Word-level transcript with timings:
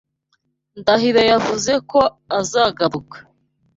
Ndahiro 0.79 1.21
yavuze 1.31 1.73
ko 1.91 2.01
azagaruka. 2.39 3.17